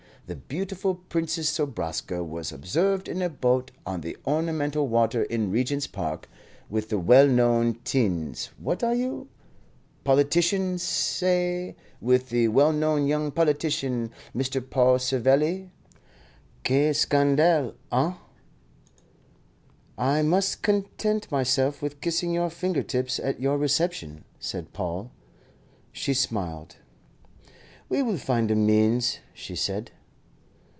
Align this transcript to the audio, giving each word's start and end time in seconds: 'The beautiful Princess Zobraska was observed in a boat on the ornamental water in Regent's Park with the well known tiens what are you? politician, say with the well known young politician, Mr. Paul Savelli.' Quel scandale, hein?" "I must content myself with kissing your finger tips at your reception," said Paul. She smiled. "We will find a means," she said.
'The 0.27 0.35
beautiful 0.37 0.95
Princess 0.95 1.49
Zobraska 1.53 2.23
was 2.23 2.53
observed 2.53 3.09
in 3.09 3.21
a 3.21 3.27
boat 3.27 3.69
on 3.85 3.99
the 3.99 4.15
ornamental 4.25 4.87
water 4.87 5.23
in 5.23 5.51
Regent's 5.51 5.87
Park 5.87 6.29
with 6.69 6.87
the 6.87 6.97
well 6.99 7.27
known 7.27 7.79
tiens 7.83 8.45
what 8.57 8.81
are 8.81 8.95
you? 8.95 9.27
politician, 10.05 10.77
say 10.77 11.75
with 11.99 12.29
the 12.29 12.47
well 12.47 12.71
known 12.71 13.07
young 13.07 13.29
politician, 13.29 14.09
Mr. 14.33 14.61
Paul 14.65 14.99
Savelli.' 14.99 15.69
Quel 16.63 16.93
scandale, 16.93 17.75
hein?" 17.91 18.15
"I 19.97 20.21
must 20.21 20.61
content 20.61 21.29
myself 21.29 21.81
with 21.81 21.99
kissing 21.99 22.31
your 22.33 22.49
finger 22.49 22.83
tips 22.83 23.19
at 23.19 23.41
your 23.41 23.57
reception," 23.57 24.23
said 24.39 24.71
Paul. 24.71 25.11
She 25.91 26.13
smiled. 26.13 26.77
"We 27.89 28.01
will 28.01 28.17
find 28.17 28.49
a 28.49 28.55
means," 28.55 29.19
she 29.33 29.57
said. 29.57 29.91